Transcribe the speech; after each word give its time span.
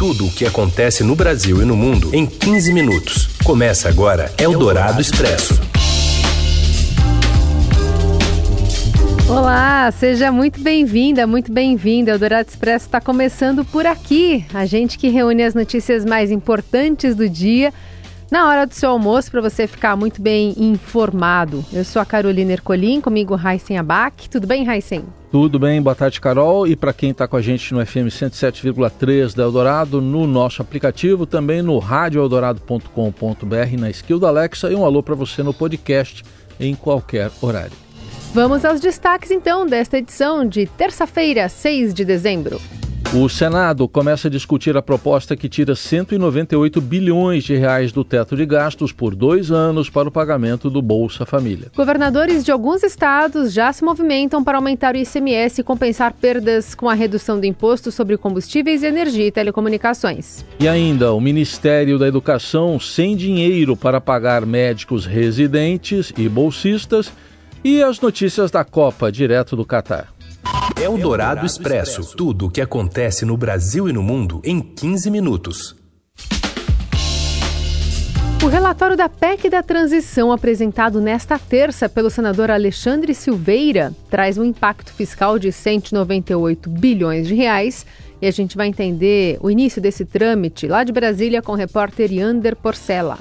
Tudo 0.00 0.28
o 0.28 0.30
que 0.30 0.46
acontece 0.46 1.04
no 1.04 1.14
Brasil 1.14 1.60
e 1.60 1.64
no 1.66 1.76
mundo 1.76 2.08
em 2.14 2.24
15 2.24 2.72
minutos. 2.72 3.28
Começa 3.44 3.86
agora 3.86 4.32
Eldorado 4.38 4.98
Expresso. 4.98 5.60
Olá, 9.28 9.92
seja 9.92 10.32
muito 10.32 10.58
bem-vinda, 10.58 11.26
muito 11.26 11.52
bem-vinda. 11.52 12.12
O 12.12 12.14
Eldorado 12.14 12.48
Expresso 12.48 12.86
está 12.86 12.98
começando 12.98 13.62
por 13.62 13.84
aqui. 13.84 14.42
A 14.54 14.64
gente 14.64 14.96
que 14.96 15.10
reúne 15.10 15.42
as 15.42 15.52
notícias 15.52 16.02
mais 16.02 16.30
importantes 16.30 17.14
do 17.14 17.28
dia 17.28 17.70
na 18.30 18.48
hora 18.48 18.66
do 18.66 18.74
seu 18.74 18.90
almoço 18.90 19.30
para 19.30 19.40
você 19.40 19.66
ficar 19.66 19.96
muito 19.96 20.22
bem 20.22 20.54
informado. 20.56 21.64
Eu 21.72 21.84
sou 21.84 22.00
a 22.00 22.04
Carolina 22.04 22.52
Ercolim, 22.52 23.00
comigo 23.00 23.34
Raíssen 23.34 23.76
Abac. 23.76 24.30
Tudo 24.30 24.46
bem, 24.46 24.64
Raíssen? 24.64 25.04
Tudo 25.30 25.58
bem, 25.58 25.82
boa 25.82 25.94
tarde, 25.94 26.20
Carol. 26.20 26.66
E 26.66 26.76
para 26.76 26.92
quem 26.92 27.10
está 27.10 27.26
com 27.26 27.36
a 27.36 27.42
gente 27.42 27.74
no 27.74 27.84
FM 27.84 28.08
107,3 28.08 29.34
da 29.34 29.42
Eldorado, 29.42 30.00
no 30.00 30.26
nosso 30.26 30.62
aplicativo, 30.62 31.26
também 31.26 31.62
no 31.62 31.78
radioeldorado.com.br, 31.78 33.78
na 33.78 33.90
skill 33.90 34.18
da 34.18 34.28
Alexa, 34.28 34.70
e 34.70 34.74
um 34.74 34.84
alô 34.84 35.02
para 35.02 35.14
você 35.14 35.42
no 35.42 35.54
podcast 35.54 36.24
em 36.58 36.74
qualquer 36.74 37.30
horário. 37.40 37.76
Vamos 38.32 38.64
aos 38.64 38.80
destaques 38.80 39.30
então 39.30 39.66
desta 39.66 39.98
edição 39.98 40.46
de 40.46 40.66
terça-feira, 40.66 41.48
6 41.48 41.92
de 41.92 42.04
dezembro. 42.04 42.60
O 43.12 43.28
Senado 43.28 43.88
começa 43.88 44.28
a 44.28 44.30
discutir 44.30 44.76
a 44.76 44.82
proposta 44.82 45.36
que 45.36 45.48
tira 45.48 45.74
198 45.74 46.80
bilhões 46.80 47.42
de 47.42 47.56
reais 47.56 47.90
do 47.90 48.04
teto 48.04 48.36
de 48.36 48.46
gastos 48.46 48.92
por 48.92 49.16
dois 49.16 49.50
anos 49.50 49.90
para 49.90 50.08
o 50.08 50.12
pagamento 50.12 50.70
do 50.70 50.80
Bolsa 50.80 51.26
Família. 51.26 51.72
Governadores 51.74 52.44
de 52.44 52.52
alguns 52.52 52.84
estados 52.84 53.52
já 53.52 53.72
se 53.72 53.82
movimentam 53.82 54.44
para 54.44 54.58
aumentar 54.58 54.94
o 54.94 54.96
ICMS 54.96 55.60
e 55.60 55.64
compensar 55.64 56.12
perdas 56.12 56.72
com 56.72 56.88
a 56.88 56.94
redução 56.94 57.40
do 57.40 57.46
imposto 57.46 57.90
sobre 57.90 58.16
combustíveis, 58.16 58.84
energia 58.84 59.26
e 59.26 59.32
telecomunicações. 59.32 60.44
E 60.60 60.68
ainda 60.68 61.12
o 61.12 61.20
Ministério 61.20 61.98
da 61.98 62.06
Educação 62.06 62.78
sem 62.78 63.16
dinheiro 63.16 63.76
para 63.76 64.00
pagar 64.00 64.46
médicos 64.46 65.04
residentes 65.04 66.12
e 66.16 66.28
bolsistas 66.28 67.12
e 67.64 67.82
as 67.82 68.00
notícias 68.00 68.52
da 68.52 68.62
Copa 68.62 69.10
direto 69.10 69.56
do 69.56 69.64
Catar. 69.64 70.19
É 70.80 70.88
o 70.88 70.96
Dourado 70.96 71.44
Expresso. 71.44 72.16
Tudo 72.16 72.46
o 72.46 72.50
que 72.50 72.60
acontece 72.60 73.24
no 73.24 73.36
Brasil 73.36 73.88
e 73.88 73.92
no 73.92 74.02
mundo 74.02 74.40
em 74.44 74.60
15 74.60 75.10
minutos. 75.10 75.76
O 78.42 78.46
relatório 78.46 78.96
da 78.96 79.06
PEC 79.06 79.50
da 79.50 79.62
transição, 79.62 80.32
apresentado 80.32 80.98
nesta 80.98 81.38
terça 81.38 81.90
pelo 81.90 82.08
senador 82.08 82.50
Alexandre 82.50 83.14
Silveira, 83.14 83.92
traz 84.08 84.38
um 84.38 84.44
impacto 84.44 84.94
fiscal 84.94 85.38
de 85.38 85.52
198 85.52 86.70
bilhões 86.70 87.28
de 87.28 87.34
reais. 87.34 87.84
E 88.22 88.26
a 88.26 88.30
gente 88.30 88.56
vai 88.56 88.68
entender 88.68 89.38
o 89.42 89.50
início 89.50 89.80
desse 89.80 90.06
trâmite 90.06 90.66
lá 90.66 90.84
de 90.84 90.92
Brasília 90.92 91.42
com 91.42 91.52
o 91.52 91.56
repórter 91.56 92.10
Yander 92.10 92.56
Porcela. 92.56 93.18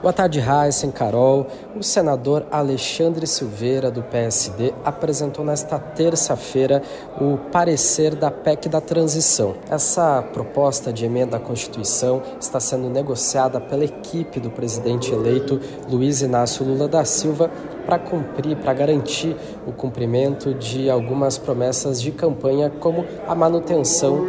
Boa 0.00 0.12
tarde, 0.12 0.38
Heisen, 0.38 0.92
Carol. 0.92 1.48
O 1.76 1.82
senador 1.82 2.46
Alexandre 2.52 3.26
Silveira, 3.26 3.90
do 3.90 4.00
PSD, 4.00 4.72
apresentou 4.84 5.44
nesta 5.44 5.76
terça-feira 5.76 6.80
o 7.20 7.36
parecer 7.50 8.14
da 8.14 8.30
PEC 8.30 8.68
da 8.68 8.80
transição. 8.80 9.56
Essa 9.68 10.22
proposta 10.32 10.92
de 10.92 11.04
emenda 11.04 11.36
à 11.36 11.40
Constituição 11.40 12.22
está 12.40 12.60
sendo 12.60 12.88
negociada 12.88 13.60
pela 13.60 13.84
equipe 13.84 14.38
do 14.38 14.50
presidente 14.50 15.12
eleito 15.12 15.60
Luiz 15.90 16.22
Inácio 16.22 16.64
Lula 16.64 16.86
da 16.86 17.04
Silva 17.04 17.50
para 17.84 17.98
cumprir, 17.98 18.56
para 18.56 18.72
garantir 18.74 19.34
o 19.66 19.72
cumprimento 19.72 20.54
de 20.54 20.88
algumas 20.88 21.38
promessas 21.38 22.00
de 22.00 22.12
campanha, 22.12 22.70
como 22.70 23.04
a 23.26 23.34
manutenção 23.34 24.28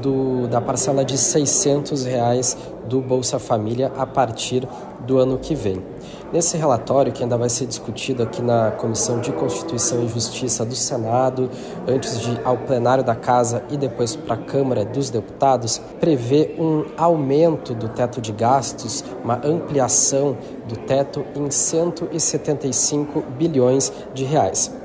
do, 0.00 0.46
da 0.46 0.60
parcela 0.60 1.04
de 1.04 1.18
600 1.18 2.04
reais 2.04 2.56
do 2.88 3.00
Bolsa 3.00 3.38
Família 3.38 3.92
a 3.96 4.06
partir 4.06 4.66
do 5.00 5.18
ano 5.18 5.38
que 5.38 5.54
vem. 5.54 5.82
Nesse 6.32 6.56
relatório, 6.56 7.12
que 7.12 7.22
ainda 7.22 7.38
vai 7.38 7.48
ser 7.48 7.66
discutido 7.66 8.22
aqui 8.22 8.42
na 8.42 8.70
Comissão 8.72 9.20
de 9.20 9.32
Constituição 9.32 10.04
e 10.04 10.08
Justiça 10.08 10.64
do 10.64 10.74
Senado, 10.74 11.50
antes 11.86 12.20
de 12.20 12.38
ao 12.44 12.58
plenário 12.58 13.02
da 13.02 13.14
Casa 13.14 13.64
e 13.70 13.76
depois 13.76 14.14
para 14.14 14.34
a 14.34 14.38
Câmara 14.38 14.84
dos 14.84 15.08
Deputados, 15.08 15.80
prevê 15.98 16.54
um 16.58 16.84
aumento 16.96 17.74
do 17.74 17.88
teto 17.88 18.20
de 18.20 18.32
gastos, 18.32 19.04
uma 19.24 19.40
ampliação 19.44 20.36
do 20.68 20.76
teto 20.76 21.24
em 21.34 21.50
175 21.50 23.22
bilhões 23.38 23.92
de 24.12 24.24
reais. 24.24 24.77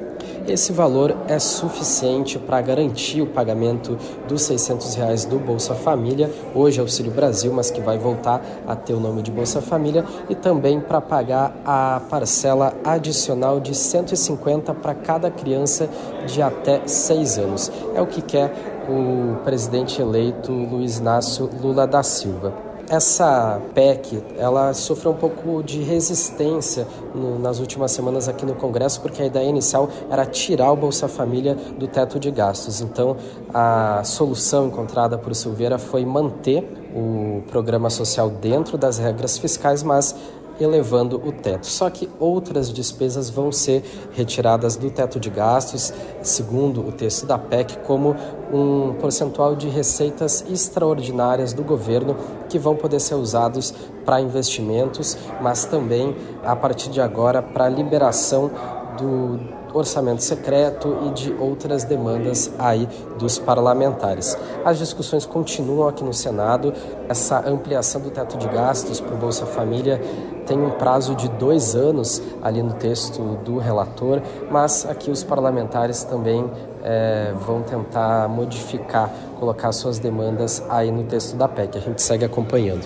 Esse 0.45 0.73
valor 0.73 1.15
é 1.29 1.39
suficiente 1.39 2.37
para 2.37 2.61
garantir 2.61 3.21
o 3.21 3.27
pagamento 3.27 3.97
dos 4.27 4.41
600 4.41 4.93
reais 4.95 5.23
do 5.23 5.39
Bolsa 5.39 5.73
Família, 5.73 6.29
hoje 6.53 6.81
Auxílio 6.81 7.13
Brasil, 7.13 7.53
mas 7.53 7.71
que 7.71 7.79
vai 7.79 7.97
voltar 7.97 8.43
a 8.67 8.75
ter 8.75 8.93
o 8.93 8.99
nome 8.99 9.21
de 9.21 9.31
Bolsa 9.31 9.61
Família, 9.61 10.03
e 10.29 10.35
também 10.35 10.81
para 10.81 10.99
pagar 10.99 11.55
a 11.65 12.01
parcela 12.09 12.73
adicional 12.83 13.61
de 13.61 13.73
150 13.73 14.73
para 14.73 14.93
cada 14.93 15.31
criança 15.31 15.87
de 16.27 16.41
até 16.41 16.85
6 16.85 17.37
anos. 17.37 17.71
É 17.95 18.01
o 18.01 18.07
que 18.07 18.21
quer 18.21 18.53
o 18.89 19.41
presidente 19.45 20.01
eleito 20.01 20.51
Luiz 20.51 20.97
Inácio 20.97 21.49
Lula 21.61 21.87
da 21.87 22.03
Silva. 22.03 22.72
Essa 22.93 23.59
PEC, 23.73 24.23
ela 24.37 24.71
sofreu 24.75 25.13
um 25.13 25.15
pouco 25.15 25.63
de 25.63 25.81
resistência 25.81 26.85
no, 27.15 27.39
nas 27.39 27.57
últimas 27.57 27.91
semanas 27.91 28.29
aqui 28.29 28.45
no 28.45 28.53
Congresso, 28.53 29.01
porque 29.01 29.19
a 29.19 29.25
ideia 29.25 29.49
inicial 29.49 29.89
era 30.11 30.23
tirar 30.27 30.71
o 30.71 30.75
Bolsa 30.75 31.07
Família 31.07 31.55
do 31.55 31.87
teto 31.87 32.19
de 32.19 32.29
gastos. 32.29 32.81
Então, 32.81 33.17
a 33.51 34.03
solução 34.03 34.67
encontrada 34.67 35.17
por 35.17 35.33
Silveira 35.33 35.79
foi 35.79 36.05
manter 36.05 36.71
o 36.95 37.41
programa 37.47 37.89
social 37.89 38.29
dentro 38.29 38.77
das 38.77 38.99
regras 38.99 39.39
fiscais, 39.39 39.81
mas 39.81 40.15
elevando 40.59 41.21
o 41.25 41.31
teto. 41.31 41.65
Só 41.65 41.89
que 41.89 42.09
outras 42.19 42.71
despesas 42.71 43.29
vão 43.29 43.51
ser 43.51 43.83
retiradas 44.11 44.75
do 44.75 44.89
teto 44.89 45.19
de 45.19 45.29
gastos, 45.29 45.93
segundo 46.21 46.87
o 46.87 46.91
texto 46.91 47.25
da 47.25 47.37
PEC, 47.37 47.79
como 47.79 48.15
um 48.51 48.93
percentual 48.93 49.55
de 49.55 49.67
receitas 49.67 50.45
extraordinárias 50.49 51.53
do 51.53 51.63
governo 51.63 52.15
que 52.53 52.59
vão 52.59 52.75
poder 52.75 52.99
ser 52.99 53.15
usados 53.15 53.73
para 54.05 54.21
investimentos, 54.21 55.17
mas 55.41 55.65
também 55.65 56.15
a 56.45 56.55
partir 56.55 56.91
de 56.91 57.01
agora 57.01 57.41
para 57.41 57.67
liberação 57.67 58.51
do 58.95 59.39
orçamento 59.73 60.21
secreto 60.21 60.95
e 61.07 61.09
de 61.09 61.33
outras 61.33 61.83
demandas 61.83 62.51
aí 62.59 62.87
dos 63.17 63.39
parlamentares. 63.39 64.37
As 64.63 64.77
discussões 64.77 65.25
continuam 65.25 65.87
aqui 65.87 66.03
no 66.03 66.13
Senado. 66.13 66.71
Essa 67.09 67.39
ampliação 67.49 67.99
do 67.99 68.11
teto 68.11 68.37
de 68.37 68.47
gastos 68.47 69.01
para 69.01 69.15
o 69.15 69.17
Bolsa 69.17 69.47
Família 69.47 69.99
tem 70.45 70.61
um 70.61 70.69
prazo 70.69 71.15
de 71.15 71.27
dois 71.27 71.75
anos 71.75 72.21
ali 72.43 72.61
no 72.61 72.73
texto 72.73 73.19
do 73.43 73.57
relator, 73.57 74.21
mas 74.51 74.85
aqui 74.85 75.09
os 75.09 75.23
parlamentares 75.23 76.03
também 76.03 76.47
é, 76.83 77.33
vão 77.45 77.61
tentar 77.61 78.27
modificar, 78.27 79.09
colocar 79.43 79.73
suas 79.73 79.99
demandas 79.99 80.63
aí 80.69 80.89
no 80.89 81.03
texto 81.03 81.35
da 81.35 81.49
PEC. 81.49 81.77
A 81.77 81.81
gente 81.81 82.01
segue 82.01 82.23
acompanhando. 82.23 82.81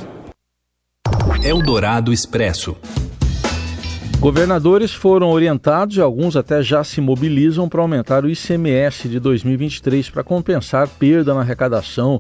Eldorado 1.44 2.12
Expresso. 2.12 2.76
Governadores 4.20 4.92
foram 4.92 5.30
orientados 5.30 5.98
e 5.98 6.02
alguns 6.02 6.36
até 6.36 6.64
já 6.64 6.84
se 6.84 7.00
mobilizam 7.00 7.70
para 7.70 7.80
aumentar 7.80 8.26
o 8.26 8.30
ICMS 8.30 9.08
de 9.08 9.20
2023 9.20 10.10
para 10.10 10.24
compensar 10.24 10.88
perda 10.88 11.36
na 11.36 11.42
arrecadação 11.42 12.20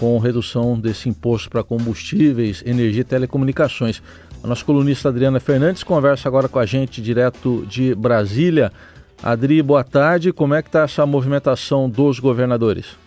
com 0.00 0.18
redução 0.18 0.80
desse 0.80 1.10
imposto 1.10 1.50
para 1.50 1.62
combustíveis, 1.62 2.62
energia 2.64 3.02
e 3.02 3.04
telecomunicações. 3.04 4.02
A 4.42 4.46
nossa 4.46 4.64
colunista 4.64 5.10
Adriana 5.10 5.38
Fernandes 5.38 5.82
conversa 5.82 6.26
agora 6.26 6.48
com 6.48 6.58
a 6.58 6.64
gente 6.64 7.02
direto 7.02 7.66
de 7.68 7.94
Brasília. 7.94 8.72
Adri, 9.22 9.62
boa 9.62 9.84
tarde. 9.84 10.32
Como 10.32 10.54
é 10.54 10.62
que 10.62 10.68
está 10.70 10.84
essa 10.84 11.04
movimentação 11.04 11.88
dos 11.88 12.18
governadores? 12.18 13.03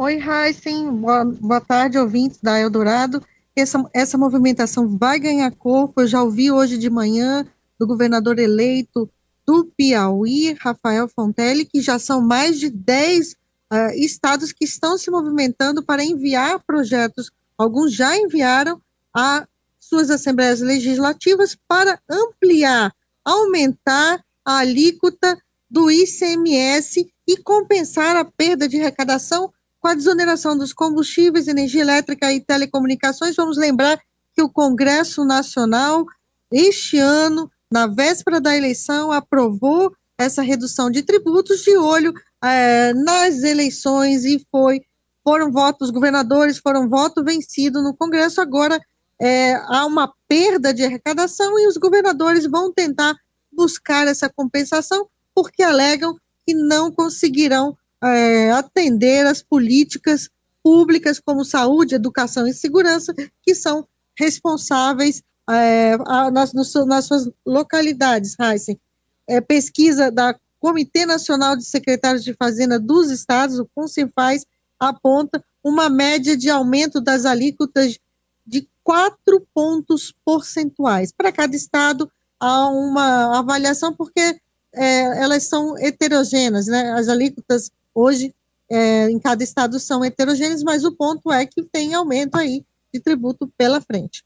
Oi, 0.00 0.20
Heisen. 0.22 0.92
Boa, 0.92 1.24
boa 1.24 1.60
tarde, 1.60 1.98
ouvintes 1.98 2.38
da 2.40 2.56
Eldorado 2.56 3.20
essa, 3.56 3.84
essa 3.92 4.16
movimentação 4.16 4.96
vai 4.96 5.18
ganhar 5.18 5.50
corpo. 5.50 6.00
Eu 6.00 6.06
já 6.06 6.22
ouvi 6.22 6.52
hoje 6.52 6.78
de 6.78 6.88
manhã 6.88 7.44
do 7.76 7.84
governador 7.84 8.38
eleito 8.38 9.10
do 9.44 9.64
Piauí, 9.76 10.52
Rafael 10.52 11.08
Fontelli, 11.08 11.64
que 11.64 11.80
já 11.80 11.98
são 11.98 12.20
mais 12.20 12.60
de 12.60 12.70
10 12.70 13.32
uh, 13.32 13.34
ah, 13.70 13.96
estados 13.96 14.52
que 14.52 14.64
estão 14.64 14.96
se 14.96 15.10
movimentando 15.10 15.82
para 15.82 16.04
enviar 16.04 16.62
projetos, 16.64 17.32
alguns 17.56 17.92
já 17.92 18.16
enviaram 18.16 18.80
a 19.12 19.48
suas 19.80 20.10
assembleias 20.10 20.60
legislativas 20.60 21.56
para 21.66 22.00
ampliar, 22.08 22.94
aumentar 23.24 24.24
a 24.44 24.58
alíquota 24.58 25.36
do 25.68 25.90
ICMS 25.90 27.10
e 27.26 27.36
compensar 27.38 28.14
a 28.14 28.24
perda 28.24 28.68
de 28.68 28.78
arrecadação 28.78 29.52
com 29.80 29.88
a 29.88 29.94
desoneração 29.94 30.56
dos 30.56 30.72
combustíveis, 30.72 31.48
energia 31.48 31.82
elétrica 31.82 32.32
e 32.32 32.40
telecomunicações, 32.40 33.36
vamos 33.36 33.56
lembrar 33.56 34.00
que 34.34 34.42
o 34.42 34.48
Congresso 34.48 35.24
Nacional, 35.24 36.04
este 36.50 36.98
ano, 36.98 37.50
na 37.70 37.86
véspera 37.86 38.40
da 38.40 38.56
eleição, 38.56 39.12
aprovou 39.12 39.92
essa 40.16 40.42
redução 40.42 40.90
de 40.90 41.02
tributos 41.02 41.62
de 41.62 41.76
olho 41.76 42.12
é, 42.42 42.92
nas 42.92 43.42
eleições 43.42 44.24
e 44.24 44.44
foi 44.50 44.82
foram 45.22 45.52
votos, 45.52 45.88
os 45.88 45.94
governadores 45.94 46.56
foram 46.56 46.88
voto 46.88 47.22
vencido 47.22 47.82
no 47.82 47.94
Congresso, 47.94 48.40
agora 48.40 48.80
é, 49.20 49.54
há 49.66 49.84
uma 49.84 50.10
perda 50.26 50.72
de 50.72 50.82
arrecadação 50.82 51.58
e 51.58 51.66
os 51.66 51.76
governadores 51.76 52.46
vão 52.46 52.72
tentar 52.72 53.14
buscar 53.52 54.06
essa 54.08 54.28
compensação 54.30 55.06
porque 55.34 55.62
alegam 55.62 56.16
que 56.46 56.54
não 56.54 56.90
conseguirão 56.90 57.76
é, 58.02 58.50
atender 58.52 59.26
as 59.26 59.42
políticas 59.42 60.28
públicas 60.62 61.20
como 61.20 61.44
saúde, 61.44 61.94
educação 61.94 62.46
e 62.46 62.52
segurança, 62.52 63.14
que 63.42 63.54
são 63.54 63.86
responsáveis 64.16 65.22
é, 65.48 65.96
a, 66.06 66.30
nas, 66.30 66.52
nas, 66.52 67.04
suas 67.04 67.30
localidades, 67.46 68.36
Heisen. 68.38 68.78
É, 69.26 69.40
pesquisa 69.40 70.10
da 70.10 70.34
Comitê 70.60 71.06
Nacional 71.06 71.56
de 71.56 71.64
Secretários 71.64 72.24
de 72.24 72.34
Fazenda 72.34 72.78
dos 72.78 73.10
Estados, 73.10 73.58
o 73.58 73.68
FUNCIFAS, 73.74 74.44
aponta 74.78 75.42
uma 75.62 75.88
média 75.88 76.36
de 76.36 76.48
aumento 76.48 77.00
das 77.00 77.24
alíquotas 77.24 77.98
de 78.46 78.68
quatro 78.82 79.46
pontos 79.54 80.14
percentuais. 80.24 81.12
Para 81.12 81.32
cada 81.32 81.54
estado, 81.54 82.10
há 82.40 82.68
uma 82.68 83.38
avaliação, 83.38 83.92
porque 83.92 84.40
é, 84.74 85.22
elas 85.22 85.44
são 85.44 85.76
heterogêneas, 85.78 86.66
né? 86.66 86.92
As 86.92 87.08
alíquotas 87.08 87.70
hoje 87.94 88.34
é, 88.70 89.10
em 89.10 89.18
cada 89.18 89.42
estado 89.42 89.78
são 89.78 90.04
heterogêneas, 90.04 90.62
mas 90.62 90.84
o 90.84 90.92
ponto 90.92 91.32
é 91.32 91.46
que 91.46 91.62
tem 91.62 91.94
aumento 91.94 92.36
aí 92.36 92.64
de 92.92 93.00
tributo 93.00 93.50
pela 93.56 93.80
frente. 93.80 94.24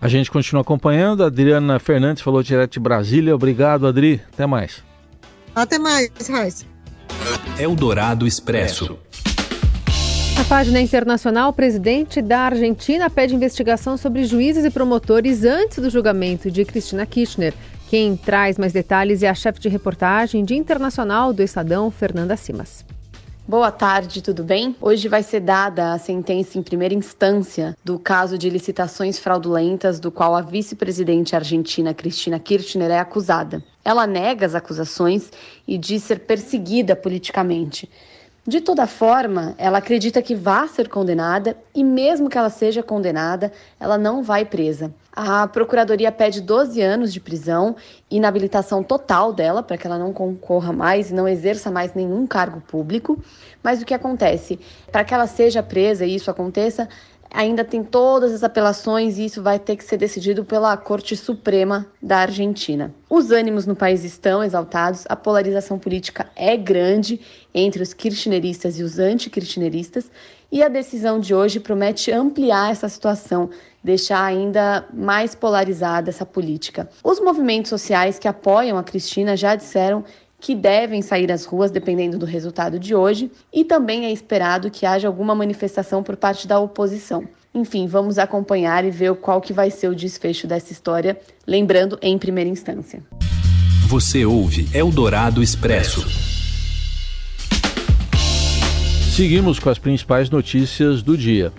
A 0.00 0.08
gente 0.08 0.30
continua 0.30 0.62
acompanhando. 0.62 1.22
A 1.22 1.28
Adriana 1.28 1.78
Fernandes 1.78 2.22
falou 2.22 2.42
direto 2.42 2.72
de 2.72 2.80
Brasília. 2.80 3.34
Obrigado, 3.34 3.86
Adri. 3.86 4.20
Até 4.32 4.46
mais. 4.46 4.82
Até 5.54 5.78
mais, 5.78 6.10
Raíssa. 6.28 6.66
Eldorado 7.58 8.26
Expresso. 8.26 8.98
Na 10.36 10.44
página 10.44 10.80
internacional, 10.80 11.50
o 11.50 11.52
presidente 11.52 12.20
da 12.20 12.40
Argentina 12.40 13.08
pede 13.08 13.34
investigação 13.34 13.96
sobre 13.96 14.24
juízes 14.24 14.64
e 14.64 14.70
promotores 14.70 15.44
antes 15.44 15.78
do 15.78 15.88
julgamento 15.88 16.50
de 16.50 16.64
Cristina 16.64 17.06
Kirchner. 17.06 17.54
Quem 17.94 18.16
traz 18.16 18.58
mais 18.58 18.72
detalhes 18.72 19.22
é 19.22 19.28
a 19.28 19.34
chefe 19.36 19.60
de 19.60 19.68
reportagem 19.68 20.44
de 20.44 20.56
internacional 20.56 21.32
do 21.32 21.44
Estadão, 21.44 21.92
Fernanda 21.92 22.36
Simas. 22.36 22.84
Boa 23.46 23.70
tarde, 23.70 24.20
tudo 24.20 24.42
bem? 24.42 24.74
Hoje 24.80 25.06
vai 25.06 25.22
ser 25.22 25.38
dada 25.38 25.92
a 25.92 25.98
sentença 26.00 26.58
em 26.58 26.62
primeira 26.64 26.92
instância 26.92 27.76
do 27.84 27.96
caso 27.96 28.36
de 28.36 28.50
licitações 28.50 29.20
fraudulentas 29.20 30.00
do 30.00 30.10
qual 30.10 30.34
a 30.34 30.40
vice-presidente 30.40 31.36
argentina 31.36 31.94
Cristina 31.94 32.40
Kirchner 32.40 32.90
é 32.90 32.98
acusada. 32.98 33.62
Ela 33.84 34.08
nega 34.08 34.44
as 34.44 34.56
acusações 34.56 35.30
e 35.64 35.78
diz 35.78 36.02
ser 36.02 36.18
perseguida 36.18 36.96
politicamente. 36.96 37.88
De 38.46 38.60
toda 38.60 38.86
forma, 38.86 39.54
ela 39.56 39.78
acredita 39.78 40.20
que 40.20 40.34
vai 40.34 40.68
ser 40.68 40.86
condenada 40.90 41.56
e, 41.74 41.82
mesmo 41.82 42.28
que 42.28 42.36
ela 42.36 42.50
seja 42.50 42.82
condenada, 42.82 43.50
ela 43.80 43.96
não 43.96 44.22
vai 44.22 44.44
presa. 44.44 44.94
A 45.10 45.48
Procuradoria 45.48 46.12
pede 46.12 46.42
12 46.42 46.78
anos 46.82 47.10
de 47.10 47.20
prisão, 47.20 47.74
inabilitação 48.10 48.82
total 48.82 49.32
dela, 49.32 49.62
para 49.62 49.78
que 49.78 49.86
ela 49.86 49.98
não 49.98 50.12
concorra 50.12 50.74
mais 50.74 51.10
e 51.10 51.14
não 51.14 51.26
exerça 51.26 51.70
mais 51.70 51.94
nenhum 51.94 52.26
cargo 52.26 52.60
público. 52.60 53.18
Mas 53.62 53.80
o 53.80 53.86
que 53.86 53.94
acontece? 53.94 54.60
Para 54.92 55.04
que 55.04 55.14
ela 55.14 55.26
seja 55.26 55.62
presa 55.62 56.04
e 56.04 56.14
isso 56.14 56.30
aconteça, 56.30 56.86
ainda 57.34 57.64
tem 57.64 57.82
todas 57.82 58.32
as 58.32 58.44
apelações 58.44 59.18
e 59.18 59.24
isso 59.24 59.42
vai 59.42 59.58
ter 59.58 59.74
que 59.74 59.82
ser 59.82 59.96
decidido 59.96 60.44
pela 60.44 60.76
Corte 60.76 61.16
Suprema 61.16 61.84
da 62.00 62.18
Argentina. 62.18 62.94
Os 63.10 63.32
ânimos 63.32 63.66
no 63.66 63.74
país 63.74 64.04
estão 64.04 64.42
exaltados, 64.42 65.04
a 65.08 65.16
polarização 65.16 65.76
política 65.76 66.30
é 66.36 66.56
grande 66.56 67.20
entre 67.52 67.82
os 67.82 67.92
kirchneristas 67.92 68.78
e 68.78 68.84
os 68.84 69.00
anti-kirchneristas, 69.00 70.08
e 70.52 70.62
a 70.62 70.68
decisão 70.68 71.18
de 71.18 71.34
hoje 71.34 71.58
promete 71.58 72.12
ampliar 72.12 72.70
essa 72.70 72.88
situação, 72.88 73.50
deixar 73.82 74.22
ainda 74.22 74.86
mais 74.92 75.34
polarizada 75.34 76.10
essa 76.10 76.24
política. 76.24 76.88
Os 77.02 77.18
movimentos 77.18 77.68
sociais 77.70 78.20
que 78.20 78.28
apoiam 78.28 78.78
a 78.78 78.84
Cristina 78.84 79.36
já 79.36 79.56
disseram 79.56 80.04
que 80.44 80.54
devem 80.54 81.00
sair 81.00 81.32
às 81.32 81.46
ruas 81.46 81.70
dependendo 81.70 82.18
do 82.18 82.26
resultado 82.26 82.78
de 82.78 82.94
hoje, 82.94 83.30
e 83.50 83.64
também 83.64 84.04
é 84.04 84.12
esperado 84.12 84.70
que 84.70 84.84
haja 84.84 85.08
alguma 85.08 85.34
manifestação 85.34 86.02
por 86.02 86.18
parte 86.18 86.46
da 86.46 86.60
oposição. 86.60 87.26
Enfim, 87.54 87.86
vamos 87.86 88.18
acompanhar 88.18 88.84
e 88.84 88.90
ver 88.90 89.14
qual 89.14 89.40
que 89.40 89.54
vai 89.54 89.70
ser 89.70 89.88
o 89.88 89.94
desfecho 89.94 90.46
dessa 90.46 90.70
história, 90.70 91.18
lembrando 91.46 91.98
em 92.02 92.18
primeira 92.18 92.50
instância. 92.50 93.02
Você 93.88 94.26
ouve 94.26 94.68
Eldorado 94.74 95.42
Expresso. 95.42 96.06
Seguimos 99.16 99.58
com 99.58 99.70
as 99.70 99.78
principais 99.78 100.28
notícias 100.28 101.00
do 101.00 101.16
dia. 101.16 101.54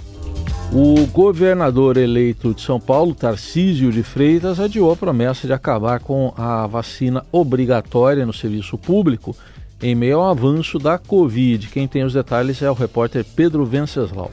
O 0.77 1.07
governador 1.07 1.95
eleito 1.95 2.53
de 2.53 2.59
São 2.59 2.81
Paulo, 2.81 3.15
Tarcísio 3.15 3.93
de 3.93 4.03
Freitas, 4.03 4.59
adiou 4.59 4.91
a 4.91 4.95
promessa 4.97 5.47
de 5.47 5.53
acabar 5.53 6.01
com 6.01 6.33
a 6.35 6.67
vacina 6.67 7.25
obrigatória 7.31 8.25
no 8.25 8.33
serviço 8.33 8.77
público 8.77 9.33
em 9.81 9.95
meio 9.95 10.19
ao 10.19 10.29
avanço 10.29 10.77
da 10.77 10.97
Covid. 10.97 11.69
Quem 11.69 11.87
tem 11.87 12.03
os 12.03 12.11
detalhes 12.11 12.61
é 12.61 12.69
o 12.69 12.73
repórter 12.73 13.23
Pedro 13.23 13.63
Venceslau. 13.63 14.29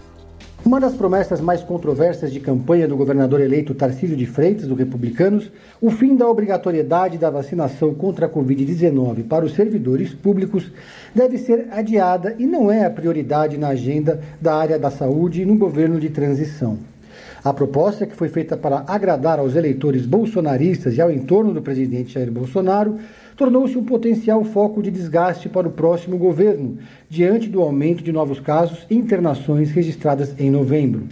Uma 0.65 0.79
das 0.79 0.95
promessas 0.95 1.41
mais 1.41 1.61
controversas 1.61 2.33
de 2.33 2.39
campanha 2.39 2.87
do 2.87 2.97
governador 2.97 3.41
eleito 3.41 3.75
Tarcísio 3.75 4.17
de 4.17 4.27
Freitas, 4.27 4.69
do 4.69 4.77
Republicanos, 4.77 5.51
o 5.81 5.91
fim 5.91 6.15
da 6.15 6.29
obrigatoriedade 6.29 7.19
da 7.19 7.29
vacinação 7.31 7.93
contra 7.93 8.27
a 8.27 8.29
Covid-19 8.29 9.27
para 9.27 9.45
os 9.45 9.55
servidores 9.55 10.15
públicos 10.15 10.71
deve 11.13 11.37
ser 11.37 11.67
adiada 11.73 12.37
e 12.39 12.47
não 12.47 12.71
é 12.71 12.87
a 12.87 12.91
prioridade 12.91 13.59
na 13.59 13.69
agenda 13.69 14.21
da 14.41 14.55
área 14.55 14.79
da 14.79 14.89
saúde 14.89 15.45
no 15.45 15.59
governo 15.59 15.99
de 15.99 16.11
transição. 16.11 16.79
A 17.43 17.53
proposta, 17.53 18.07
que 18.07 18.15
foi 18.15 18.29
feita 18.29 18.57
para 18.57 18.85
agradar 18.87 19.41
aos 19.41 19.57
eleitores 19.57 20.07
bolsonaristas 20.07 20.97
e 20.97 21.01
ao 21.01 21.11
entorno 21.11 21.53
do 21.53 21.61
presidente 21.61 22.15
Jair 22.15 22.31
Bolsonaro, 22.31 22.99
tornou-se 23.37 23.77
um 23.77 23.85
potencial 23.85 24.45
foco 24.45 24.83
de 24.83 24.91
desgaste 24.91 25.49
para 25.49 25.69
o 25.69 25.73
próximo 25.73 26.19
governo, 26.19 26.79
diante 27.09 27.49
do 27.49 27.61
aumento 27.61 28.03
de 28.03 28.13
novos 28.13 28.41
casos 28.41 28.87
e 28.91 28.95
internações 28.95 29.71
registradas 29.71 30.35
em 30.39 30.51
novembro. 30.51 31.07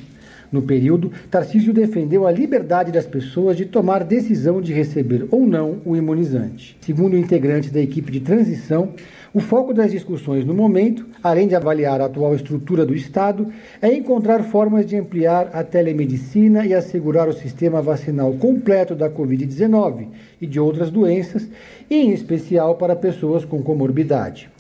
No 0.53 0.63
período, 0.63 1.13
Tarcísio 1.31 1.73
defendeu 1.73 2.27
a 2.27 2.33
liberdade 2.33 2.91
das 2.91 3.07
pessoas 3.07 3.57
de 3.57 3.65
tomar 3.65 4.03
decisão 4.03 4.61
de 4.61 4.73
receber 4.73 5.27
ou 5.31 5.47
não 5.47 5.79
o 5.85 5.97
imunizante. 5.97 6.77
Segundo 6.81 7.17
integrantes 7.17 7.71
da 7.71 7.81
equipe 7.81 8.11
de 8.11 8.21
transição, 8.21 8.95
o 9.33 9.39
foco 9.39 9.73
das 9.73 9.93
discussões 9.93 10.45
no 10.45 10.53
momento, 10.53 11.07
além 11.23 11.47
de 11.47 11.55
avaliar 11.55 12.01
a 12.01 12.07
atual 12.07 12.35
estrutura 12.35 12.85
do 12.85 12.97
Estado, 12.97 13.47
é 13.81 13.95
encontrar 13.95 14.43
formas 14.43 14.85
de 14.85 14.97
ampliar 14.97 15.51
a 15.53 15.63
telemedicina 15.63 16.67
e 16.67 16.75
assegurar 16.75 17.29
o 17.29 17.33
sistema 17.33 17.81
vacinal 17.81 18.33
completo 18.33 18.97
da 18.97 19.09
Covid-19 19.09 20.09
e 20.41 20.49
de 20.49 20.59
outras 20.59 20.91
doenças, 20.91 21.49
em 21.89 22.11
especial 22.11 22.75
para 22.75 22.97
pessoas 22.97 23.45
com 23.45 23.63
comorbidade. 23.63 24.51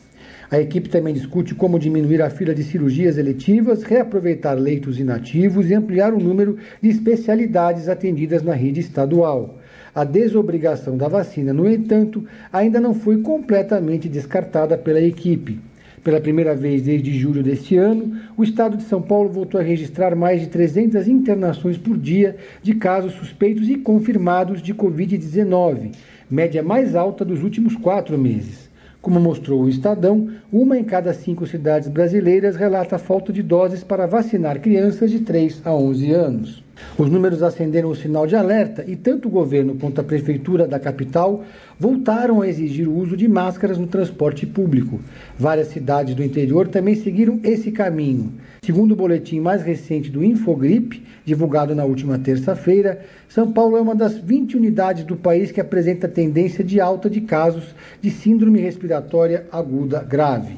A 0.50 0.60
equipe 0.60 0.88
também 0.88 1.14
discute 1.14 1.54
como 1.54 1.78
diminuir 1.78 2.20
a 2.20 2.28
fila 2.28 2.52
de 2.52 2.64
cirurgias 2.64 3.16
eletivas, 3.16 3.84
reaproveitar 3.84 4.54
leitos 4.54 4.98
inativos 4.98 5.70
e 5.70 5.74
ampliar 5.74 6.12
o 6.12 6.18
número 6.18 6.56
de 6.82 6.88
especialidades 6.88 7.88
atendidas 7.88 8.42
na 8.42 8.52
rede 8.52 8.80
estadual. 8.80 9.60
A 9.94 10.02
desobrigação 10.02 10.96
da 10.96 11.06
vacina, 11.06 11.52
no 11.52 11.70
entanto, 11.70 12.24
ainda 12.52 12.80
não 12.80 12.94
foi 12.94 13.18
completamente 13.22 14.08
descartada 14.08 14.76
pela 14.76 15.00
equipe. 15.00 15.60
Pela 16.02 16.20
primeira 16.20 16.56
vez 16.56 16.82
desde 16.82 17.16
julho 17.16 17.44
deste 17.44 17.76
ano, 17.76 18.16
o 18.36 18.42
estado 18.42 18.76
de 18.76 18.82
São 18.82 19.00
Paulo 19.00 19.28
voltou 19.28 19.60
a 19.60 19.62
registrar 19.62 20.16
mais 20.16 20.40
de 20.40 20.48
300 20.48 21.06
internações 21.06 21.78
por 21.78 21.96
dia 21.96 22.34
de 22.60 22.74
casos 22.74 23.12
suspeitos 23.12 23.68
e 23.68 23.76
confirmados 23.76 24.60
de 24.60 24.74
Covid-19, 24.74 25.92
média 26.28 26.60
mais 26.60 26.96
alta 26.96 27.24
dos 27.24 27.44
últimos 27.44 27.76
quatro 27.76 28.18
meses. 28.18 28.69
Como 29.00 29.18
mostrou 29.18 29.62
o 29.62 29.68
Estadão, 29.68 30.28
uma 30.52 30.76
em 30.76 30.84
cada 30.84 31.14
cinco 31.14 31.46
cidades 31.46 31.88
brasileiras 31.88 32.54
relata 32.54 32.98
falta 32.98 33.32
de 33.32 33.42
doses 33.42 33.82
para 33.82 34.06
vacinar 34.06 34.60
crianças 34.60 35.10
de 35.10 35.20
3 35.20 35.62
a 35.64 35.74
11 35.74 36.12
anos. 36.12 36.62
Os 36.98 37.10
números 37.10 37.42
acenderam 37.42 37.90
o 37.90 37.96
sinal 37.96 38.26
de 38.26 38.36
alerta 38.36 38.84
e 38.86 38.94
tanto 38.94 39.28
o 39.28 39.30
governo 39.30 39.76
quanto 39.76 40.00
a 40.00 40.04
prefeitura 40.04 40.66
da 40.66 40.78
capital 40.78 41.44
voltaram 41.78 42.42
a 42.42 42.48
exigir 42.48 42.86
o 42.86 42.96
uso 42.96 43.16
de 43.16 43.26
máscaras 43.26 43.78
no 43.78 43.86
transporte 43.86 44.46
público. 44.46 45.00
Várias 45.38 45.68
cidades 45.68 46.14
do 46.14 46.22
interior 46.22 46.68
também 46.68 46.94
seguiram 46.94 47.40
esse 47.42 47.70
caminho. 47.70 48.32
Segundo 48.62 48.92
o 48.92 48.96
boletim 48.96 49.40
mais 49.40 49.62
recente 49.62 50.10
do 50.10 50.22
Infogripe, 50.22 51.02
divulgado 51.24 51.74
na 51.74 51.84
última 51.84 52.18
terça-feira, 52.18 53.00
São 53.28 53.50
Paulo 53.50 53.76
é 53.76 53.80
uma 53.80 53.94
das 53.94 54.18
20 54.18 54.56
unidades 54.56 55.04
do 55.04 55.16
país 55.16 55.50
que 55.50 55.60
apresenta 55.60 56.06
tendência 56.06 56.62
de 56.62 56.80
alta 56.80 57.08
de 57.08 57.22
casos 57.22 57.74
de 58.02 58.10
síndrome 58.10 58.60
respiratória 58.60 59.46
aguda 59.50 60.02
grave. 60.02 60.56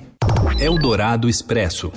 Eldorado 0.58 1.28
Expresso. 1.28 1.92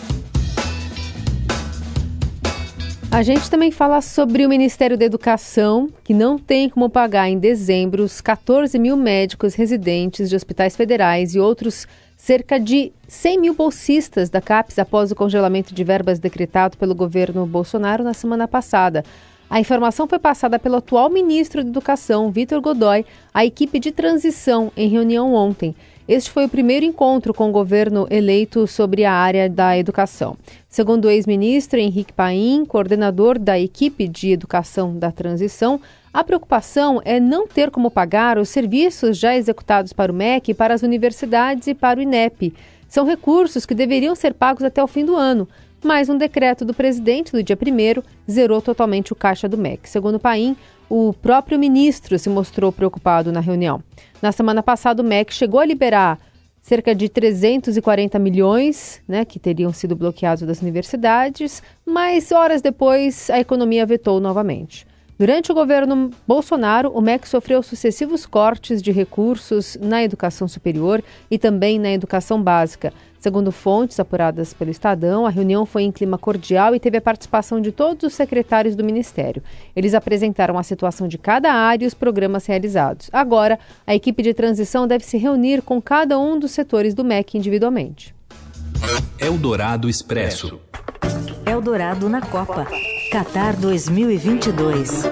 A 3.15 3.23
gente 3.23 3.49
também 3.49 3.71
fala 3.71 4.01
sobre 4.01 4.45
o 4.45 4.49
Ministério 4.49 4.97
da 4.97 5.05
Educação, 5.05 5.89
que 6.03 6.13
não 6.13 6.37
tem 6.37 6.69
como 6.69 6.89
pagar 6.89 7.29
em 7.29 7.39
dezembro 7.39 8.03
os 8.03 8.19
14 8.19 8.77
mil 8.77 8.97
médicos 8.97 9.55
residentes 9.55 10.29
de 10.29 10.35
hospitais 10.35 10.75
federais 10.75 11.33
e 11.33 11.39
outros 11.39 11.87
cerca 12.17 12.59
de 12.59 12.91
100 13.07 13.39
mil 13.39 13.53
bolsistas 13.53 14.29
da 14.29 14.41
CAPES 14.41 14.79
após 14.79 15.11
o 15.13 15.15
congelamento 15.15 15.73
de 15.73 15.81
verbas 15.81 16.19
decretado 16.19 16.75
pelo 16.75 16.93
governo 16.93 17.45
Bolsonaro 17.45 18.03
na 18.03 18.13
semana 18.13 18.49
passada. 18.49 19.01
A 19.49 19.61
informação 19.61 20.07
foi 20.07 20.19
passada 20.19 20.59
pelo 20.59 20.75
atual 20.75 21.09
ministro 21.09 21.63
da 21.63 21.69
Educação, 21.69 22.29
Vitor 22.31 22.59
Godoy, 22.59 23.05
à 23.33 23.45
equipe 23.45 23.79
de 23.79 23.93
transição 23.93 24.73
em 24.75 24.89
reunião 24.89 25.33
ontem. 25.33 25.73
Este 26.07 26.29
foi 26.29 26.45
o 26.45 26.49
primeiro 26.49 26.85
encontro 26.85 27.33
com 27.33 27.49
o 27.49 27.51
governo 27.51 28.05
eleito 28.11 28.67
sobre 28.67 29.03
a 29.05 29.11
área 29.11 29.49
da 29.49 29.75
educação. 29.75 30.37
Segundo 30.69 31.05
o 31.05 31.09
ex-ministro 31.09 31.79
Henrique 31.79 32.13
Paim, 32.13 32.63
coordenador 32.63 33.39
da 33.39 33.59
equipe 33.59 34.07
de 34.07 34.29
educação 34.29 34.95
da 34.95 35.11
transição, 35.11 35.81
a 36.13 36.23
preocupação 36.23 37.01
é 37.03 37.19
não 37.19 37.47
ter 37.47 37.71
como 37.71 37.89
pagar 37.89 38.37
os 38.37 38.49
serviços 38.49 39.17
já 39.17 39.35
executados 39.35 39.93
para 39.93 40.11
o 40.11 40.15
MEC, 40.15 40.53
para 40.53 40.75
as 40.75 40.83
universidades 40.83 41.65
e 41.65 41.73
para 41.73 41.99
o 41.99 42.03
INEP. 42.03 42.53
São 42.87 43.03
recursos 43.03 43.65
que 43.65 43.73
deveriam 43.73 44.13
ser 44.13 44.35
pagos 44.35 44.63
até 44.63 44.83
o 44.83 44.87
fim 44.87 45.03
do 45.03 45.15
ano, 45.15 45.49
mas 45.83 46.07
um 46.07 46.17
decreto 46.17 46.63
do 46.63 46.73
presidente 46.73 47.31
do 47.31 47.41
dia 47.41 47.57
1 47.57 48.03
zerou 48.31 48.61
totalmente 48.61 49.11
o 49.11 49.15
caixa 49.15 49.49
do 49.49 49.57
MEC. 49.57 49.89
Segundo 49.89 50.15
o 50.15 50.19
Paim, 50.19 50.55
o 50.89 51.13
próprio 51.13 51.57
ministro 51.57 52.17
se 52.17 52.29
mostrou 52.29 52.71
preocupado 52.71 53.31
na 53.31 53.39
reunião. 53.39 53.81
Na 54.21 54.31
semana 54.31 54.61
passada, 54.61 55.01
o 55.01 55.05
MEC 55.05 55.33
chegou 55.33 55.59
a 55.59 55.65
liberar 55.65 56.19
cerca 56.61 56.95
de 56.95 57.07
340 57.07 58.17
milhões, 58.17 58.99
né, 59.07 59.23
que 59.23 59.37
teriam 59.37 59.71
sido 59.71 59.95
bloqueados 59.95 60.47
das 60.47 60.61
universidades, 60.61 61.61
mas 61.85 62.31
horas 62.31 62.59
depois 62.59 63.29
a 63.29 63.39
economia 63.39 63.85
vetou 63.85 64.19
novamente. 64.19 64.87
Durante 65.17 65.49
o 65.49 65.55
governo 65.55 66.11
Bolsonaro, 66.27 66.91
o 66.91 66.99
MEC 66.99 67.27
sofreu 67.27 67.63
sucessivos 67.63 68.25
cortes 68.25 68.81
de 68.81 68.91
recursos 68.91 69.77
na 69.79 70.03
educação 70.03 70.45
superior 70.45 71.01
e 71.31 71.37
também 71.37 71.79
na 71.79 71.89
educação 71.89 72.41
básica. 72.41 72.91
Segundo 73.17 73.49
fontes 73.49 73.97
apuradas 73.97 74.53
pelo 74.53 74.69
Estadão, 74.69 75.25
a 75.25 75.29
reunião 75.29 75.65
foi 75.65 75.83
em 75.83 75.91
clima 75.91 76.17
cordial 76.17 76.75
e 76.75 76.81
teve 76.81 76.97
a 76.97 77.01
participação 77.01 77.61
de 77.61 77.71
todos 77.71 78.03
os 78.03 78.13
secretários 78.13 78.75
do 78.75 78.83
Ministério. 78.83 79.41
Eles 79.73 79.93
apresentaram 79.93 80.59
a 80.59 80.63
situação 80.63 81.07
de 81.07 81.17
cada 81.17 81.51
área 81.51 81.85
e 81.85 81.87
os 81.87 81.93
programas 81.93 82.45
realizados. 82.45 83.09
Agora, 83.13 83.57
a 83.87 83.95
equipe 83.95 84.21
de 84.21 84.33
transição 84.33 84.85
deve 84.85 85.05
se 85.05 85.17
reunir 85.17 85.61
com 85.61 85.81
cada 85.81 86.19
um 86.19 86.37
dos 86.37 86.51
setores 86.51 86.93
do 86.93 87.05
MEC 87.05 87.37
individualmente. 87.37 88.13
Eldorado 89.17 89.89
Expresso. 89.89 90.59
Eldorado 91.45 92.09
na 92.09 92.19
Copa. 92.21 92.67
Qatar 93.11 93.55
2022. 93.57 95.03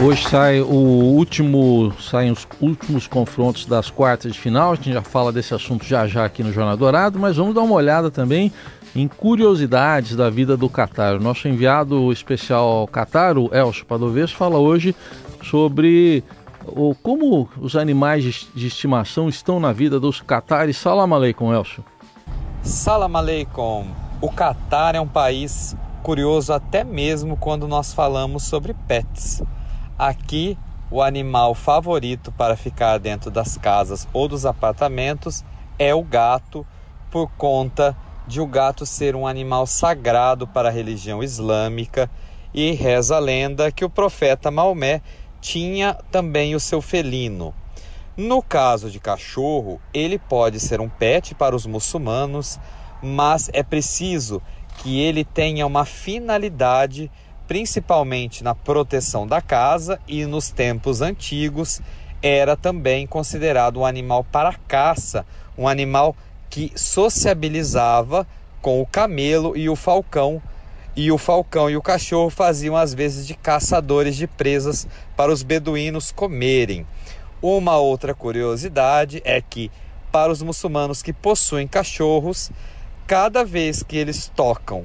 Hoje 0.00 0.28
sai 0.28 0.60
o 0.60 0.66
último, 0.66 1.92
saem 2.00 2.30
os 2.30 2.46
últimos 2.60 3.06
confrontos 3.06 3.66
das 3.66 3.90
quartas 3.90 4.32
de 4.32 4.38
final. 4.38 4.72
A 4.72 4.74
gente 4.76 4.92
já 4.92 5.02
fala 5.02 5.32
desse 5.32 5.52
assunto 5.52 5.84
já 5.84 6.06
já 6.06 6.24
aqui 6.24 6.42
no 6.42 6.52
Jornal 6.52 6.76
Dourado, 6.76 7.18
mas 7.18 7.36
vamos 7.36 7.54
dar 7.54 7.62
uma 7.62 7.74
olhada 7.74 8.10
também 8.10 8.52
em 8.94 9.08
curiosidades 9.08 10.14
da 10.14 10.30
vida 10.30 10.56
do 10.56 10.70
Qatar. 10.70 11.16
O 11.16 11.20
nosso 11.20 11.48
enviado 11.48 12.12
especial 12.12 12.64
ao 12.64 12.86
Qatar, 12.86 13.36
o 13.36 13.54
Elcio 13.54 13.84
Padovez, 13.84 14.30
fala 14.30 14.58
hoje 14.58 14.94
sobre 15.42 16.22
o, 16.66 16.94
como 17.02 17.48
os 17.58 17.74
animais 17.74 18.22
de, 18.22 18.46
de 18.54 18.66
estimação 18.68 19.28
estão 19.28 19.58
na 19.58 19.72
vida 19.72 19.98
dos 19.98 20.20
Qataris. 20.20 20.76
Salam 20.76 21.12
aleikum, 21.12 21.52
Elcio. 21.52 21.84
Salam 22.62 23.16
aleikum. 23.16 23.86
O 24.20 24.30
Qatar 24.30 24.94
é 24.94 25.00
um 25.00 25.06
país 25.06 25.76
curioso 26.06 26.52
até 26.52 26.84
mesmo 26.84 27.36
quando 27.36 27.66
nós 27.66 27.92
falamos 27.92 28.44
sobre 28.44 28.72
pets. 28.86 29.42
Aqui, 29.98 30.56
o 30.88 31.02
animal 31.02 31.52
favorito 31.52 32.30
para 32.30 32.56
ficar 32.56 32.98
dentro 32.98 33.28
das 33.28 33.58
casas 33.58 34.06
ou 34.12 34.28
dos 34.28 34.46
apartamentos 34.46 35.44
é 35.76 35.92
o 35.92 36.04
gato, 36.04 36.64
por 37.10 37.28
conta 37.32 37.96
de 38.24 38.40
o 38.40 38.46
gato 38.46 38.86
ser 38.86 39.16
um 39.16 39.26
animal 39.26 39.66
sagrado 39.66 40.46
para 40.46 40.68
a 40.68 40.72
religião 40.72 41.24
islâmica 41.24 42.08
e 42.54 42.70
reza 42.70 43.16
a 43.16 43.18
lenda 43.18 43.72
que 43.72 43.84
o 43.84 43.90
profeta 43.90 44.48
Maomé 44.48 45.02
tinha 45.40 45.98
também 46.12 46.54
o 46.54 46.60
seu 46.60 46.80
felino. 46.80 47.52
No 48.16 48.40
caso 48.40 48.92
de 48.92 49.00
cachorro, 49.00 49.80
ele 49.92 50.20
pode 50.20 50.60
ser 50.60 50.80
um 50.80 50.88
pet 50.88 51.34
para 51.34 51.56
os 51.56 51.66
muçulmanos, 51.66 52.60
mas 53.02 53.50
é 53.52 53.64
preciso 53.64 54.40
que 54.78 55.00
ele 55.00 55.24
tenha 55.24 55.66
uma 55.66 55.84
finalidade, 55.84 57.10
principalmente 57.46 58.42
na 58.42 58.54
proteção 58.54 59.26
da 59.26 59.40
casa 59.40 60.00
e 60.06 60.24
nos 60.26 60.50
tempos 60.50 61.00
antigos 61.00 61.80
era 62.22 62.56
também 62.56 63.06
considerado 63.06 63.80
um 63.80 63.86
animal 63.86 64.24
para 64.24 64.52
caça, 64.52 65.24
um 65.56 65.68
animal 65.68 66.16
que 66.50 66.72
sociabilizava 66.74 68.26
com 68.60 68.80
o 68.80 68.86
camelo 68.86 69.56
e 69.56 69.68
o 69.68 69.76
falcão. 69.76 70.42
E 70.96 71.12
o 71.12 71.18
falcão 71.18 71.68
e 71.68 71.76
o 71.76 71.82
cachorro 71.82 72.30
faziam 72.30 72.74
às 72.74 72.94
vezes 72.94 73.26
de 73.26 73.34
caçadores 73.34 74.16
de 74.16 74.26
presas 74.26 74.88
para 75.14 75.30
os 75.30 75.42
beduínos 75.42 76.10
comerem. 76.10 76.86
Uma 77.42 77.76
outra 77.76 78.14
curiosidade 78.14 79.20
é 79.24 79.40
que 79.42 79.70
para 80.10 80.32
os 80.32 80.40
muçulmanos 80.40 81.02
que 81.02 81.12
possuem 81.12 81.68
cachorros, 81.68 82.50
cada 83.06 83.44
vez 83.44 83.82
que 83.82 83.96
eles 83.96 84.30
tocam 84.34 84.84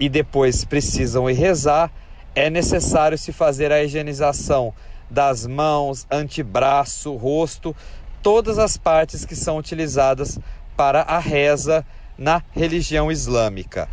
e 0.00 0.08
depois 0.08 0.64
precisam 0.64 1.30
ir 1.30 1.34
rezar, 1.34 1.90
é 2.34 2.50
necessário 2.50 3.16
se 3.16 3.32
fazer 3.32 3.72
a 3.72 3.82
higienização 3.82 4.74
das 5.08 5.46
mãos, 5.46 6.06
antebraço, 6.10 7.14
rosto, 7.14 7.74
todas 8.22 8.58
as 8.58 8.76
partes 8.76 9.24
que 9.24 9.36
são 9.36 9.56
utilizadas 9.56 10.38
para 10.76 11.02
a 11.02 11.18
reza 11.18 11.86
na 12.18 12.42
religião 12.52 13.10
islâmica. 13.10 13.88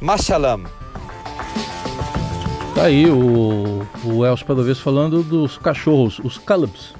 Mashalam. 0.00 0.64
Tá 2.74 2.84
aí 2.84 3.08
o, 3.08 3.86
o 4.04 4.26
Elcio 4.26 4.46
Padovez 4.46 4.78
falando 4.78 5.22
dos 5.22 5.56
cachorros, 5.58 6.18
os 6.18 6.38
calabs, 6.38 6.94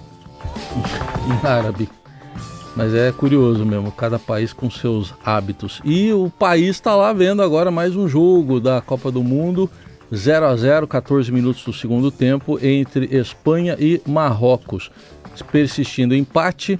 em 1.26 1.46
árabe. 1.46 1.88
Mas 2.78 2.94
é 2.94 3.11
curioso 3.11 3.66
mesmo, 3.66 3.90
cada 3.90 4.20
país 4.20 4.52
com 4.52 4.70
seus 4.70 5.12
hábitos. 5.25 5.80
E 5.85 6.12
o 6.12 6.30
país 6.30 6.76
está 6.76 6.94
lá 6.94 7.12
vendo 7.12 7.42
agora 7.42 7.73
mais 7.73 7.97
um 7.97 8.06
jogo 8.06 8.61
da 8.61 8.80
Copa 8.80 9.11
do 9.11 9.20
Mundo. 9.20 9.68
0 10.14 10.47
a 10.47 10.56
0 10.56 10.87
14 10.87 11.32
minutos 11.32 11.64
do 11.64 11.73
segundo 11.73 12.08
tempo 12.12 12.56
entre 12.64 13.06
Espanha 13.06 13.76
e 13.80 14.00
Marrocos. 14.06 14.92
Persistindo 15.50 16.14
empate, 16.14 16.78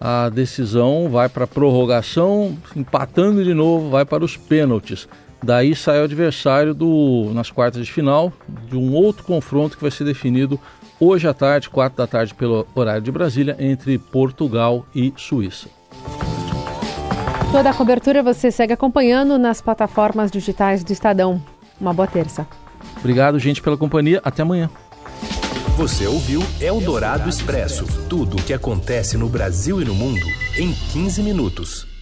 a 0.00 0.30
decisão 0.30 1.10
vai 1.10 1.28
para 1.28 1.46
prorrogação, 1.46 2.56
empatando 2.74 3.44
de 3.44 3.52
novo, 3.52 3.90
vai 3.90 4.06
para 4.06 4.24
os 4.24 4.38
pênaltis. 4.38 5.06
Daí 5.42 5.76
sai 5.76 6.00
o 6.00 6.04
adversário 6.04 6.72
do, 6.72 7.30
nas 7.34 7.50
quartas 7.50 7.84
de 7.84 7.92
final 7.92 8.32
de 8.70 8.78
um 8.78 8.94
outro 8.94 9.22
confronto 9.24 9.76
que 9.76 9.82
vai 9.82 9.90
ser 9.90 10.04
definido 10.04 10.58
hoje 10.98 11.28
à 11.28 11.34
tarde, 11.34 11.68
4 11.70 11.96
da 11.96 12.06
tarde, 12.06 12.34
pelo 12.34 12.66
horário 12.74 13.02
de 13.02 13.10
Brasília, 13.12 13.56
entre 13.58 13.98
Portugal 13.98 14.86
e 14.94 15.12
Suíça. 15.16 15.68
Toda 17.52 17.70
a 17.70 17.74
cobertura 17.74 18.22
você 18.22 18.50
segue 18.50 18.72
acompanhando 18.72 19.38
nas 19.38 19.60
plataformas 19.60 20.30
digitais 20.30 20.82
do 20.82 20.92
Estadão. 20.92 21.40
Uma 21.80 21.92
boa 21.94 22.08
terça. 22.08 22.46
Obrigado, 22.98 23.38
gente, 23.38 23.62
pela 23.62 23.76
companhia. 23.76 24.20
Até 24.24 24.42
amanhã. 24.42 24.68
Você 25.76 26.06
ouviu 26.06 26.40
Eldorado 26.60 27.28
Expresso 27.28 27.84
tudo 28.08 28.36
o 28.36 28.42
que 28.42 28.52
acontece 28.52 29.16
no 29.16 29.28
Brasil 29.28 29.80
e 29.82 29.84
no 29.84 29.94
mundo 29.94 30.26
em 30.56 30.72
15 30.72 31.22
minutos. 31.22 31.93